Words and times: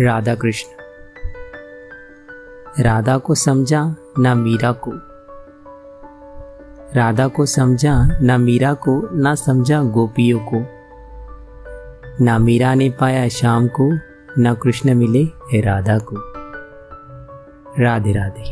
राधा 0.00 0.34
कृष्ण 0.34 0.82
राधा 2.82 3.18
को 3.18 3.34
समझा 3.34 3.96
ना 4.18 4.34
मीरा 4.34 4.72
को। 4.72 4.90
राधा 6.94 7.28
को 7.28 7.46
समझा 7.46 8.18
ना 8.22 8.38
मीरा 8.38 8.74
को, 8.74 9.08
ना 9.14 9.34
समझा 9.34 9.82
गोपियों 9.82 10.38
को। 10.38 10.66
ना 12.24 12.38
मीरा 12.38 12.74
ने 12.74 12.90
पाया 12.90 13.28
शाम 13.28 13.68
को, 13.68 13.92
ना 14.38 14.54
कृष्ण 14.54 14.94
मिले 14.94 15.24
राधा 15.60 15.98
को। 15.98 16.16
राधे 17.82 18.12
राधे। 18.12 18.42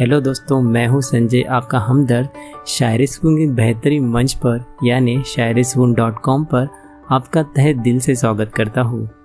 हेलो 0.00 0.20
दोस्तों, 0.20 0.60
मैं 0.60 0.86
हूँ 0.86 1.02
संजय, 1.02 1.42
आपका 1.42 1.78
हमदर्द 1.78 2.28
शायरी 2.66 3.06
सुकून 3.06 3.36
की 3.36 3.46
बेहतरीन 3.46 4.08
मंच 4.08 4.34
पर, 4.34 4.64
यानी 4.84 5.22
शायरी 5.22 5.64
सुकून 5.64 5.94
डॉट 5.94 6.18
कॉम 6.18 6.44
पर 6.44 6.68
आपका 7.10 7.42
तह 7.42 7.72
दिल 7.72 8.00
से 8.00 8.14
स्वागत 8.14 8.52
करता 8.54 8.80
हूँ। 8.80 9.23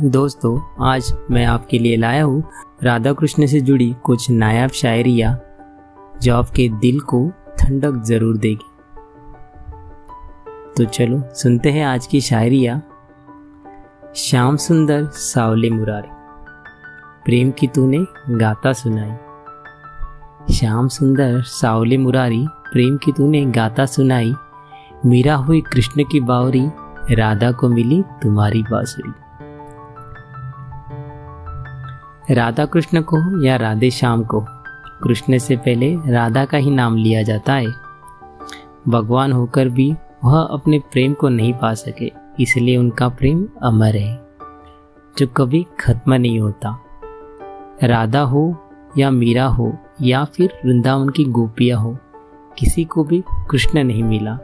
दोस्तों, 0.00 0.84
आज 0.86 1.12
मैं 1.30 1.44
आपके 1.46 1.78
लिए 1.78 1.96
लाया 1.96 2.24
हूँ 2.24 2.44
राधा 2.82 3.12
कृष्ण 3.12 3.46
से 3.46 3.60
जुड़ी 3.60 3.96
कुछ 4.04 4.30
नायाब 4.30 4.70
शायरिया, 4.70 5.38
जो 6.22 6.36
आपके 6.36 6.68
दिल 6.68 7.00
को 7.00 7.32
ठंडक 7.58 8.02
ज़रूर 8.04 8.36
देगी। 8.36 8.70
तो 10.76 10.84
चलो, 10.84 11.22
सुनते 11.34 11.70
हैं 11.70 11.84
आज 11.86 12.06
की 12.06 12.20
शायरिया, 12.20 12.82
श्याम 14.16 14.56
सुंदर 14.56 15.04
सावले 15.04 15.70
मुरारी। 15.70 16.08
प्रेम 17.24 17.50
की 17.50 17.66
तूने 17.66 17.98
गाता 18.30 18.72
सुनाई। 18.72 19.12
श्याम 20.54 20.88
सुंदर 20.88 21.42
सावली 21.42 21.96
मुरारी, 21.96 22.46
प्रेम 22.72 22.96
की 22.96 23.12
तूने 23.12 23.44
गाता 23.44 23.86
सुनाई। 23.86 24.34
मीरा 25.06 25.34
हुई 25.34 25.60
कृष्ण 25.60 26.04
की 26.04 26.20
बावरी, 26.20 26.66
राधा 27.14 27.52
को 27.52 27.68
मिली 27.68 28.02
तुम्हारी 28.02 28.62
बांसुरी। 28.62 29.12
राधा 32.30 32.64
कृष्ण 32.64 33.00
को 33.02 33.44
या 33.44 33.56
राधे 33.56 33.90
श्याम 33.90 34.22
को? 34.24 34.40
कृष्ण 35.02 35.38
से 35.38 35.56
पहले 35.56 35.94
राधा 36.12 36.44
का 36.44 36.58
ही 36.58 36.70
नाम 36.70 36.96
लिया 36.96 37.22
जाता 37.22 37.54
है। 37.54 37.66
भगवान 38.88 39.32
होकर 39.32 39.68
भी 39.68 39.90
वह 40.24 40.38
अपने 40.40 40.78
प्रेम 40.92 41.14
को 41.14 41.28
नहीं 41.28 41.52
पा 41.54 41.72
सके, 41.74 42.10
इसलिए 42.40 42.76
उनका 42.76 43.08
प्रेम 43.08 43.46
अमर 43.62 43.96
है, 43.96 44.14
जो 45.18 45.26
कभी 45.26 45.66
खत्म 45.80 46.14
नहीं 46.14 46.40
होता। 46.40 46.78
राधा 47.84 48.20
हो 48.20 48.44
या 48.98 49.10
मीरा 49.10 49.46
हो, 49.46 49.72
या 50.02 50.24
फिर 50.24 50.58
वृंदावन 50.64 51.08
की 51.08 51.24
गोपिया 51.24 51.78
हो, 51.78 51.96
किसी 52.58 52.84
को 52.84 53.04
भी 53.04 53.22
कृष्ण 53.50 53.84
नहीं 53.84 54.02
मिला। 54.02 54.38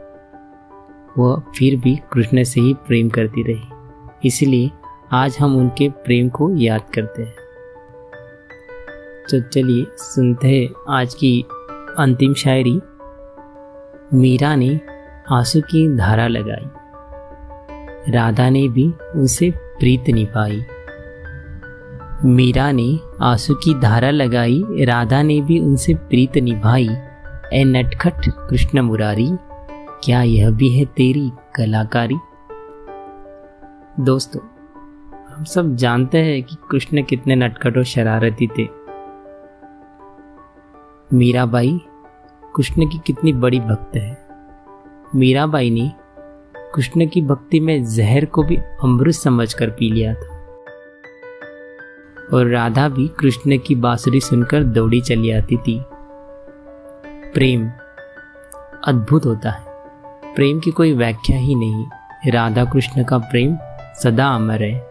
वह 1.17 1.41
फिर 1.57 1.79
भी 1.79 1.99
कृष्ण 2.13 2.43
से 2.43 2.61
ही 2.61 2.73
प्रेम 2.87 3.09
करती 3.09 3.43
रही, 3.43 4.27
इसलिए 4.27 4.71
आज 5.11 5.37
हम 5.39 5.55
उनके 5.55 5.89
प्रेम 5.89 6.29
को 6.29 6.55
याद 6.55 6.81
करते 6.93 7.23
हैं। 7.23 7.48
तो 9.29 9.39
चलिए 9.39 9.85
सुनते 9.97 10.47
हैं 10.47 10.69
आज 10.89 11.13
की 11.13 11.45
अंतिम 11.97 12.33
शायरी। 12.33 12.79
मीरा 14.13 14.55
ने 14.55 14.79
आँसू 15.31 15.61
की 15.61 15.97
धारा 15.97 16.27
लगाई। 16.27 16.69
राधा 18.11 18.49
ने 18.49 18.67
भी 18.67 18.93
उनसे 19.15 19.51
प्रीत 19.51 20.09
निभाई 20.09 20.65
मीरा 22.25 22.71
ने 22.71 22.99
आँसू 23.21 23.53
की 23.53 23.79
धारा 23.79 24.09
लगाई, 24.09 24.63
राधा 24.67 25.21
ने 25.21 25.41
भी 25.41 25.59
उनसे 25.59 25.93
प्रीत 25.93 26.37
निभाई। 26.37 26.89
ए 27.53 27.63
नटखट 27.63 28.29
कृष्ण 28.49 28.81
मुरारी, 28.81 29.29
क्या 30.03 30.21
यह 30.21 30.51
भी 30.51 30.69
है 30.69 30.85
तेरी 30.85 31.31
कलाकारी? 31.55 32.15
दोस्तों, 33.99 34.41
हम 35.35 35.43
सब 35.43 35.75
जानते 35.75 36.17
हैं 36.17 36.43
कि 36.43 36.55
कृष्ण 36.71 37.03
कितने 37.03 37.35
नटखट 37.35 37.77
और 37.77 37.83
शरारती 37.83 38.47
थे। 38.47 38.78
मीराबाई 41.13 41.81
कृष्ण 42.55 42.89
की 42.89 42.99
कितनी 43.05 43.33
बड़ी 43.33 43.59
भक्त 43.59 43.95
है। 43.95 44.17
मीराबाई 45.15 45.69
ने 45.69 45.91
कृष्ण 46.75 47.07
की 47.07 47.21
भक्ति 47.21 47.59
में 47.59 47.85
जहर 47.85 48.25
को 48.25 48.43
भी 48.43 48.55
अमृत 48.55 49.13
समझकर 49.13 49.69
पी 49.69 49.91
लिया 49.91 50.13
था। 50.13 50.35
और 52.33 52.47
राधा 52.47 52.89
भी 52.89 53.07
कृष्ण 53.07 53.57
की 53.57 53.75
बांसुरी 53.75 54.19
सुनकर 54.19 54.63
दौड़ी 54.63 55.01
चली 55.01 55.31
आती 55.31 55.57
थी। 55.57 55.81
प्रेम 57.33 57.69
अद्भुत 58.83 59.25
होता 59.25 59.51
है। 59.51 59.65
प्रेम 60.35 60.59
की 60.59 60.71
कोई 60.71 60.93
व्याख्या 60.93 61.37
ही 61.37 61.55
नहीं। 61.55 62.31
राधा 62.31 62.65
कृष्ण 62.65 63.03
का 63.03 63.17
प्रेम 63.17 63.57
सदा 64.03 64.27
अमर 64.27 64.63
है, 64.63 64.89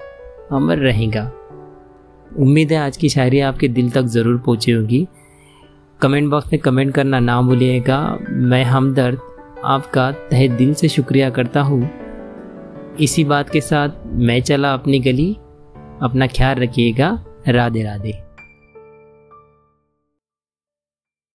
अमर 0.52 0.78
रहेगा। 0.78 1.32
उम्मीद 2.38 2.72
है 2.72 2.78
आज 2.78 2.96
की 2.96 3.08
शायरी 3.08 3.40
आपके 3.40 3.68
दिल 3.68 3.90
तक 3.90 4.02
ज़रूर 4.02 4.38
पहुँची 4.38 4.72
होगी। 4.72 5.08
कमेंट 6.00 6.30
बॉक्स 6.30 6.52
में 6.52 6.62
कमेंट 6.62 6.94
करना 6.94 7.20
ना 7.20 7.42
भूलिएगा। 7.42 8.18
मैं 8.30 8.64
हमदर्द 8.64 9.18
आपका 9.64 10.10
तहे 10.10 10.48
दिल 10.48 10.74
से 10.74 10.88
शुक्रिया 10.88 11.30
करता 11.30 11.60
हूँ। 11.60 11.90
इसी 13.00 13.24
बात 13.24 13.50
के 13.50 13.60
साथ 13.60 13.88
मैं 14.06 14.40
चला 14.42 14.72
अपनी 14.72 14.98
गली। 14.98 15.36
अपना 16.02 16.26
ख्याल 16.26 16.56
रखिएगा। 16.56 17.24
राधे 17.48 17.82
राधे 17.82 18.27